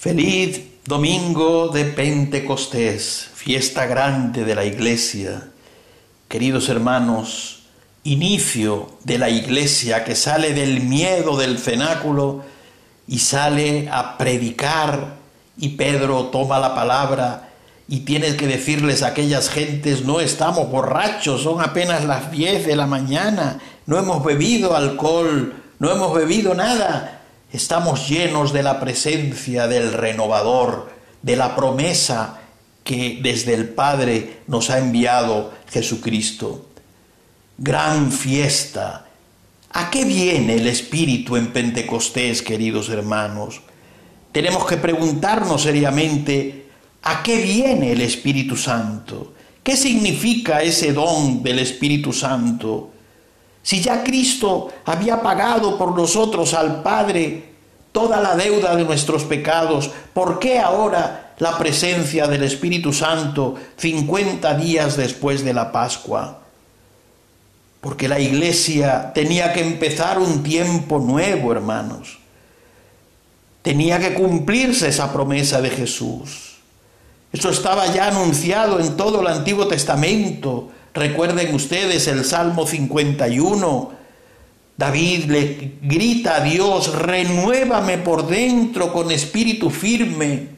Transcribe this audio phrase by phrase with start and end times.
[0.00, 5.48] Feliz domingo de Pentecostés, fiesta grande de la iglesia.
[6.28, 7.64] Queridos hermanos,
[8.04, 12.44] inicio de la iglesia que sale del miedo del cenáculo
[13.08, 15.16] y sale a predicar
[15.56, 17.48] y Pedro toma la palabra
[17.88, 22.76] y tiene que decirles a aquellas gentes, no estamos borrachos, son apenas las 10 de
[22.76, 27.17] la mañana, no hemos bebido alcohol, no hemos bebido nada,
[27.52, 30.90] Estamos llenos de la presencia del renovador,
[31.22, 32.40] de la promesa
[32.84, 36.66] que desde el Padre nos ha enviado Jesucristo.
[37.56, 39.06] Gran fiesta.
[39.72, 43.62] ¿A qué viene el Espíritu en Pentecostés, queridos hermanos?
[44.30, 46.66] Tenemos que preguntarnos seriamente,
[47.02, 49.32] ¿a qué viene el Espíritu Santo?
[49.62, 52.87] ¿Qué significa ese don del Espíritu Santo?
[53.68, 57.52] Si ya Cristo había pagado por nosotros al Padre
[57.92, 64.54] toda la deuda de nuestros pecados, ¿por qué ahora la presencia del Espíritu Santo 50
[64.54, 66.38] días después de la Pascua?
[67.82, 72.20] Porque la iglesia tenía que empezar un tiempo nuevo, hermanos.
[73.60, 76.56] Tenía que cumplirse esa promesa de Jesús.
[77.34, 80.70] Eso estaba ya anunciado en todo el Antiguo Testamento.
[80.98, 83.92] Recuerden ustedes el Salmo 51.
[84.76, 90.48] David le grita a Dios, renuévame por dentro con espíritu firme.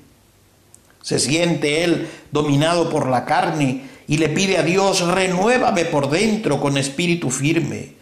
[1.03, 6.59] Se siente él dominado por la carne y le pide a Dios, renuévame por dentro
[6.59, 7.97] con espíritu firme.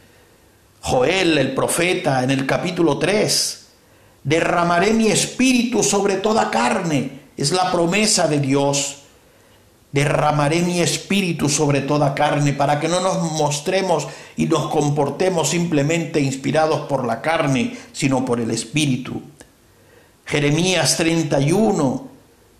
[0.80, 3.66] Joel, el profeta, en el capítulo 3,
[4.22, 8.98] derramaré mi espíritu sobre toda carne, es la promesa de Dios
[9.92, 16.20] derramaré mi espíritu sobre toda carne para que no nos mostremos y nos comportemos simplemente
[16.20, 19.22] inspirados por la carne, sino por el espíritu.
[20.26, 22.08] Jeremías 31,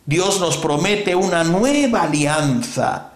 [0.07, 3.13] Dios nos promete una nueva alianza,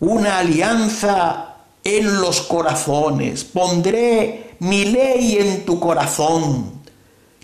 [0.00, 3.44] una alianza en los corazones.
[3.44, 6.80] Pondré mi ley en tu corazón,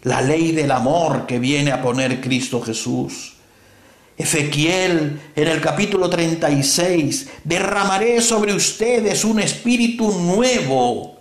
[0.02, 3.37] la ley del amor que viene a poner Cristo Jesús.
[4.18, 11.20] Ezequiel en el capítulo 36, derramaré sobre ustedes un espíritu nuevo.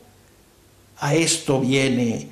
[0.97, 2.27] A esto viene.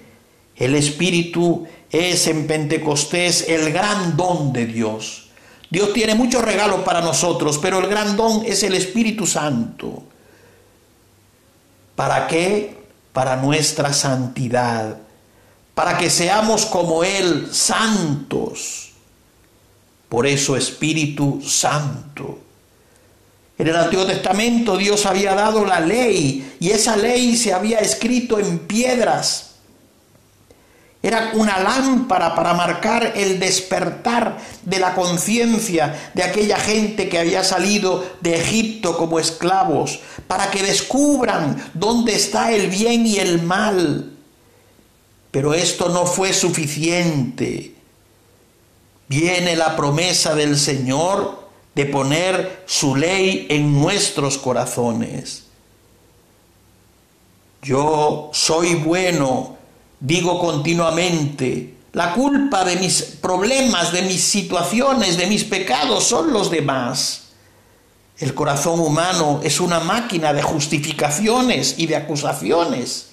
[0.56, 5.30] El espíritu es en Pentecostés el gran don de Dios.
[5.70, 10.04] Dios tiene muchos regalos para nosotros, pero el gran don es el Espíritu Santo.
[11.96, 12.76] ¿Para qué?
[13.14, 14.98] Para nuestra santidad,
[15.74, 18.85] para que seamos como Él, santos
[20.16, 22.40] por eso Espíritu Santo.
[23.58, 28.40] En el Antiguo Testamento Dios había dado la ley y esa ley se había escrito
[28.40, 29.56] en piedras.
[31.04, 37.44] Era una lámpara para marcar el despertar de la conciencia de aquella gente que había
[37.44, 40.00] salido de Egipto como esclavos,
[40.30, 44.14] para que descubran dónde está el bien y el mal.
[45.32, 47.75] Pero esto no fue suficiente.
[49.08, 51.46] Viene la promesa del Señor
[51.76, 55.44] de poner su ley en nuestros corazones.
[57.62, 59.58] Yo soy bueno,
[60.00, 66.52] digo continuamente, la culpa de mis problemas, de mis situaciones, de mis pecados son los
[66.52, 67.24] demás.
[68.18, 73.08] El corazón humano es una máquina de justificaciones y de acusaciones.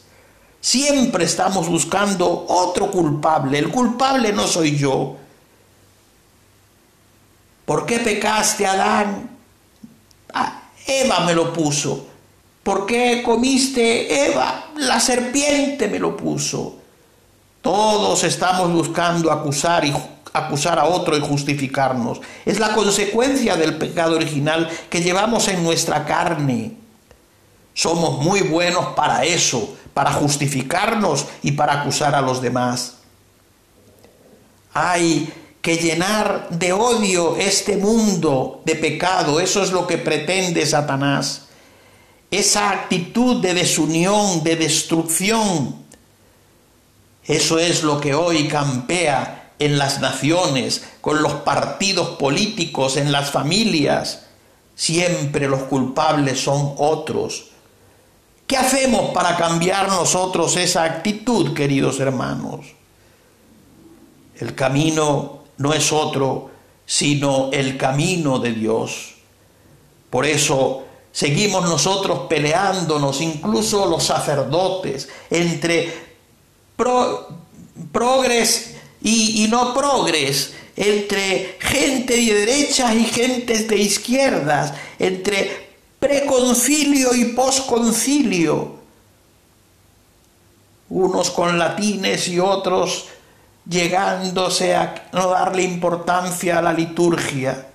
[0.61, 3.59] Siempre estamos buscando otro culpable.
[3.59, 5.17] El culpable no soy yo.
[7.73, 9.31] ¿Por qué pecaste, Adán?
[10.35, 12.07] Ah, Eva me lo puso.
[12.63, 14.67] ¿Por qué comiste, Eva?
[14.77, 16.77] La serpiente me lo puso.
[17.63, 19.95] Todos estamos buscando acusar y
[20.35, 22.21] acusar a otro y justificarnos.
[22.45, 26.77] Es la consecuencia del pecado original que llevamos en nuestra carne.
[27.73, 32.97] Somos muy buenos para eso, para justificarnos y para acusar a los demás.
[34.75, 39.39] Hay que llenar de odio este mundo de pecado.
[39.39, 41.47] Eso es lo que pretende Satanás.
[42.33, 45.77] Esa actitud de desunión, de destrucción.
[47.25, 53.31] Eso es lo que hoy campea en las naciones, con los partidos políticos, en las
[53.31, 54.25] familias.
[54.75, 57.51] Siempre los culpables son otros.
[58.49, 62.67] ¿Qué hacemos para cambiar nosotros esa actitud, queridos hermanos?
[64.41, 66.51] El camino no es otro
[66.85, 69.15] sino el camino de Dios.
[70.11, 75.91] Por eso seguimos nosotros peleándonos, incluso los sacerdotes, entre
[77.91, 87.15] progres y, y no progres, entre gente de derechas y gente de izquierdas, entre preconcilio
[87.15, 88.83] y posconcilio,
[90.91, 93.07] unos con latines y otros
[93.69, 97.69] llegándose a no darle importancia a la liturgia.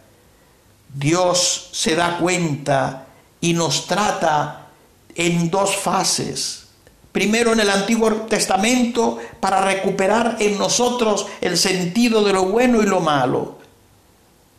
[0.93, 3.05] Dios se da cuenta
[3.41, 4.67] y nos trata
[5.15, 6.67] en dos fases.
[7.11, 12.85] Primero en el Antiguo Testamento para recuperar en nosotros el sentido de lo bueno y
[12.85, 13.57] lo malo.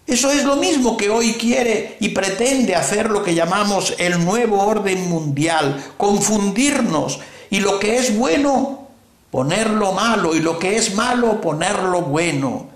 [0.09, 4.63] Eso es lo mismo que hoy quiere y pretende hacer lo que llamamos el nuevo
[4.63, 7.21] orden mundial, confundirnos
[7.51, 8.88] y lo que es bueno,
[9.31, 12.69] ponerlo malo, y lo que es malo, ponerlo bueno.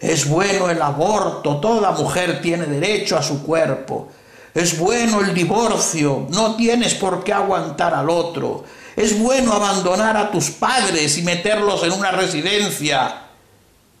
[0.00, 4.08] Es bueno el aborto, toda mujer tiene derecho a su cuerpo.
[4.54, 8.64] Es bueno el divorcio, no tienes por qué aguantar al otro.
[8.96, 13.22] Es bueno abandonar a tus padres y meterlos en una residencia.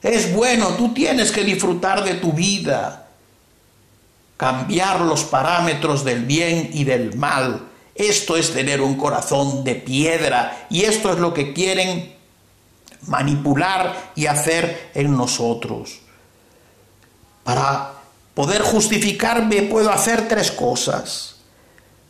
[0.02, 3.06] Es bueno, tú tienes que disfrutar de tu vida.
[4.36, 10.66] Cambiar los parámetros del bien y del mal esto es tener un corazón de piedra
[10.70, 12.14] y esto es lo que quieren
[13.06, 16.00] manipular y hacer en nosotros.
[17.44, 17.92] Para
[18.34, 21.36] poder justificarme puedo hacer tres cosas.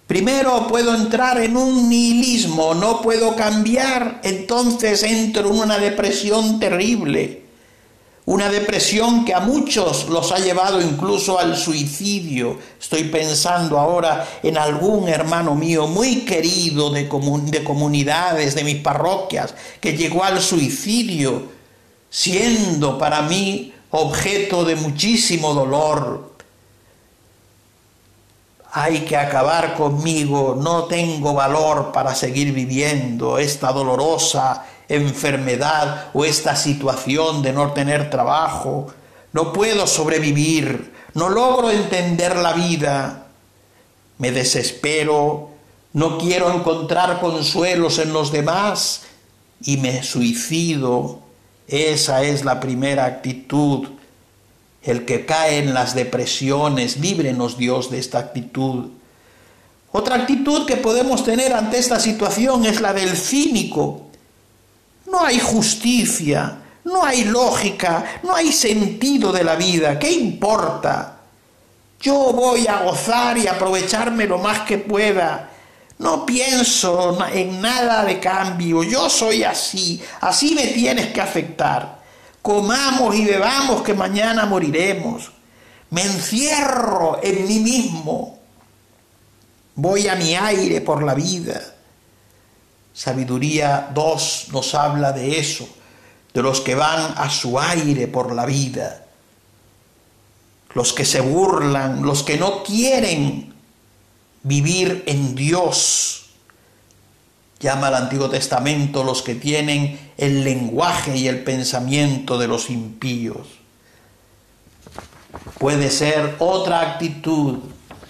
[0.06, 7.47] Primero puedo entrar en un nihilismo, no puedo cambiar, entonces entro en una depresión terrible.
[8.28, 12.58] Una depresión que a muchos los ha llevado incluso al suicidio.
[12.78, 19.54] Estoy pensando ahora en algún hermano mío muy querido de, de comunidades, de mis parroquias,
[19.80, 21.44] que llegó al suicidio,
[22.10, 26.34] siendo para mí objeto de muchísimo dolor.
[28.72, 36.56] Hay que acabar conmigo, no tengo valor para seguir viviendo esta dolorosa enfermedad o esta
[36.56, 38.88] situación de no tener trabajo,
[39.32, 43.26] no puedo sobrevivir, no logro entender la vida,
[44.18, 45.50] me desespero,
[45.92, 49.02] no quiero encontrar consuelos en los demás
[49.62, 51.20] y me suicido.
[51.66, 53.88] Esa es la primera actitud.
[54.82, 58.90] El que cae en las depresiones, líbrenos Dios de esta actitud.
[59.90, 64.07] Otra actitud que podemos tener ante esta situación es la del cínico,
[65.10, 69.98] no hay justicia, no hay lógica, no hay sentido de la vida.
[69.98, 71.18] ¿Qué importa?
[72.00, 75.50] Yo voy a gozar y aprovecharme lo más que pueda.
[75.98, 78.84] No pienso en nada de cambio.
[78.84, 80.00] Yo soy así.
[80.20, 81.98] Así me tienes que afectar.
[82.40, 85.32] Comamos y bebamos que mañana moriremos.
[85.90, 88.38] Me encierro en mí mismo.
[89.74, 91.60] Voy a mi aire por la vida.
[92.98, 95.68] Sabiduría 2 nos habla de eso,
[96.34, 99.04] de los que van a su aire por la vida,
[100.74, 103.54] los que se burlan, los que no quieren
[104.42, 106.30] vivir en Dios.
[107.60, 113.46] Llama al Antiguo Testamento los que tienen el lenguaje y el pensamiento de los impíos.
[115.60, 117.58] Puede ser otra actitud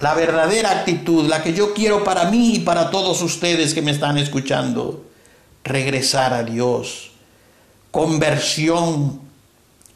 [0.01, 3.91] la verdadera actitud, la que yo quiero para mí y para todos ustedes que me
[3.91, 5.05] están escuchando,
[5.65, 7.11] regresar a Dios,
[7.91, 9.21] conversión,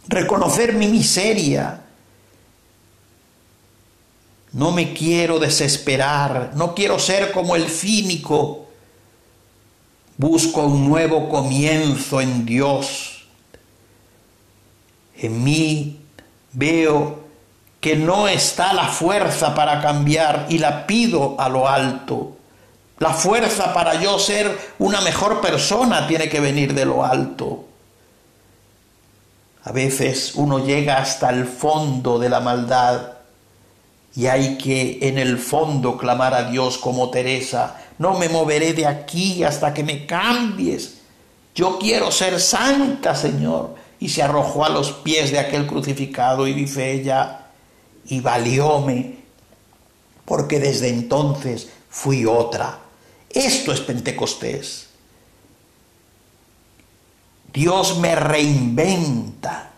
[0.08, 1.80] reconocer mi miseria.
[4.52, 8.66] No me quiero desesperar, no quiero ser como el cínico.
[10.18, 13.24] Busco un nuevo comienzo en Dios.
[15.16, 16.00] En mí
[16.52, 17.21] veo
[17.82, 22.36] que no está la fuerza para cambiar y la pido a lo alto.
[23.00, 27.64] La fuerza para yo ser una mejor persona tiene que venir de lo alto.
[29.64, 33.14] A veces uno llega hasta el fondo de la maldad
[34.14, 38.86] y hay que en el fondo clamar a Dios como Teresa, no me moveré de
[38.86, 40.98] aquí hasta que me cambies.
[41.52, 43.74] Yo quiero ser santa, Señor.
[43.98, 47.41] Y se arrojó a los pies de aquel crucificado y dice ella,
[48.06, 49.16] y valióme,
[50.24, 52.78] porque desde entonces fui otra.
[53.30, 54.88] Esto es Pentecostés.
[57.52, 59.72] Dios me reinventa,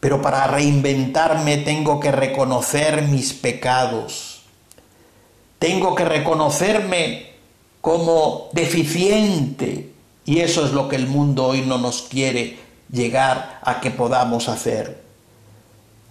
[0.00, 4.42] pero para reinventarme tengo que reconocer mis pecados,
[5.58, 7.30] tengo que reconocerme
[7.80, 9.92] como deficiente,
[10.26, 12.58] y eso es lo que el mundo hoy no nos quiere
[12.90, 15.05] llegar a que podamos hacer.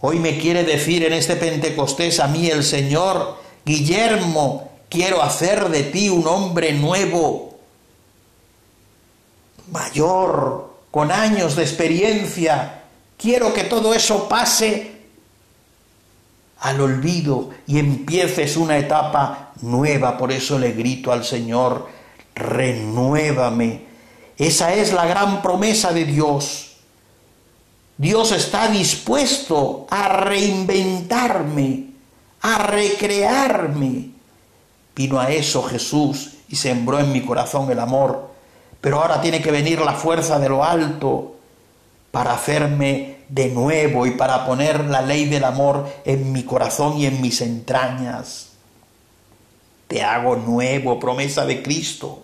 [0.01, 5.83] Hoy me quiere decir en este Pentecostés a mí el Señor, Guillermo, quiero hacer de
[5.83, 7.57] ti un hombre nuevo,
[9.71, 12.83] mayor, con años de experiencia.
[13.17, 14.95] Quiero que todo eso pase
[16.59, 20.17] al olvido y empieces una etapa nueva.
[20.17, 21.89] Por eso le grito al Señor,
[22.35, 23.85] renuévame.
[24.37, 26.74] Esa es la gran promesa de Dios.
[27.97, 31.91] Dios está dispuesto a reinventarme,
[32.41, 34.09] a recrearme.
[34.95, 38.31] Vino a eso Jesús y sembró en mi corazón el amor.
[38.81, 41.35] Pero ahora tiene que venir la fuerza de lo alto
[42.11, 47.05] para hacerme de nuevo y para poner la ley del amor en mi corazón y
[47.05, 48.49] en mis entrañas.
[49.87, 52.23] Te hago nuevo, promesa de Cristo.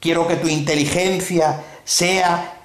[0.00, 2.61] Quiero que tu inteligencia sea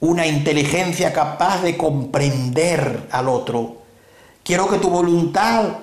[0.00, 3.82] una inteligencia capaz de comprender al otro.
[4.44, 5.78] Quiero que tu voluntad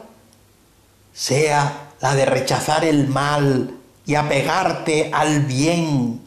[1.11, 6.21] sea la de rechazar el mal y apegarte al bien.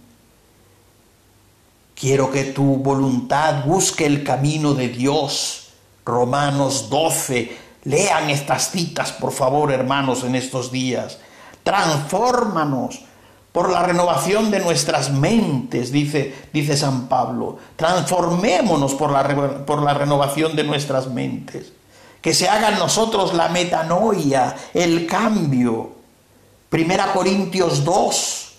[1.94, 5.68] Quiero que tu voluntad busque el camino de Dios.
[6.04, 7.56] Romanos 12.
[7.84, 11.18] Lean estas citas, por favor, hermanos, en estos días.
[11.62, 13.05] Transfórmanos
[13.56, 17.56] por la renovación de nuestras mentes, dice, dice San Pablo.
[17.74, 21.72] Transformémonos por la, por la renovación de nuestras mentes.
[22.20, 25.90] Que se haga en nosotros la metanoia, el cambio.
[26.68, 28.52] Primera Corintios 2.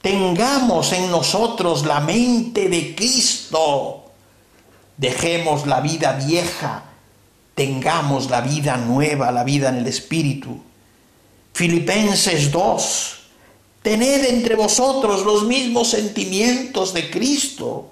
[0.00, 4.04] Tengamos en nosotros la mente de Cristo.
[4.96, 6.84] Dejemos la vida vieja,
[7.56, 10.62] tengamos la vida nueva, la vida en el Espíritu.
[11.52, 13.18] Filipenses 2.
[13.82, 17.90] Tened entre vosotros los mismos sentimientos de Cristo.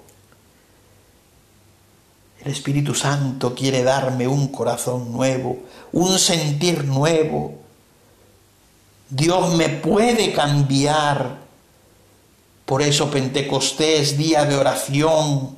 [2.43, 5.59] El Espíritu Santo quiere darme un corazón nuevo,
[5.91, 7.55] un sentir nuevo.
[9.09, 11.41] Dios me puede cambiar.
[12.65, 15.57] Por eso Pentecostés, día de oración.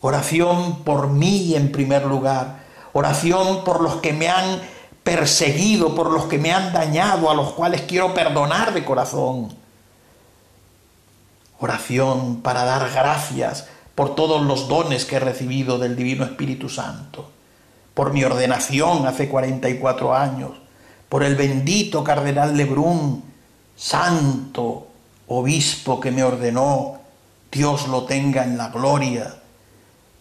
[0.00, 2.64] Oración por mí en primer lugar.
[2.92, 4.60] Oración por los que me han
[5.06, 9.54] perseguido, por los que me han dañado, a los cuales quiero perdonar de corazón.
[11.60, 17.30] Oración para dar gracias por todos los dones que he recibido del Divino Espíritu Santo,
[17.94, 20.50] por mi ordenación hace 44 años,
[21.08, 23.22] por el bendito Cardenal Lebrun,
[23.76, 24.88] santo
[25.28, 26.98] obispo que me ordenó,
[27.52, 29.36] Dios lo tenga en la gloria,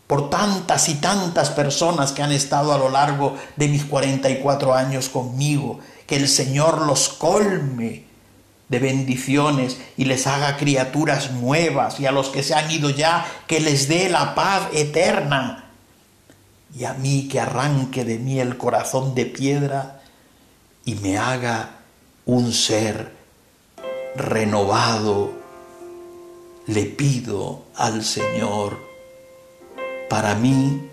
[0.08, 5.10] por tantas y tantas personas que han estado a lo largo de mis 44 años
[5.10, 8.06] conmigo, que el Señor los colme
[8.70, 13.26] de bendiciones y les haga criaturas nuevas, y a los que se han ido ya,
[13.48, 15.66] que les dé la paz eterna,
[16.78, 20.02] y a mí que arranque de mí el corazón de piedra
[20.84, 21.78] y me haga
[22.26, 23.14] un ser
[24.16, 25.32] renovado,
[26.68, 28.85] le pido al Señor
[30.10, 30.90] para mí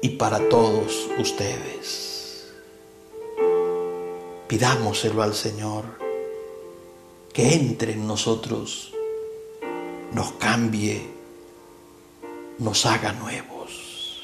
[0.00, 2.48] y para todos ustedes.
[4.46, 5.84] Pidámoselo al Señor,
[7.32, 8.92] que entre en nosotros,
[10.12, 11.06] nos cambie,
[12.58, 14.22] nos haga nuevos.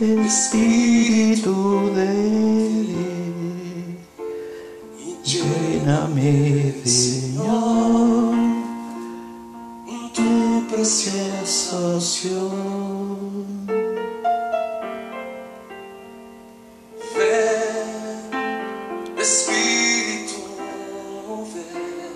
[0.00, 2.70] Espíritu de
[5.22, 8.29] lléname, Señor
[10.84, 12.30] sensación.
[17.16, 18.30] Ven,
[19.18, 20.40] Espíritu,
[21.54, 22.14] ven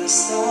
[0.04, 0.43] y restaurame,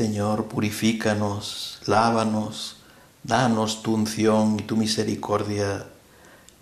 [0.00, 2.76] Señor, purifícanos, lávanos,
[3.22, 5.88] danos tu unción y tu misericordia,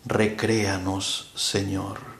[0.04, 2.17] recréanos, Señor.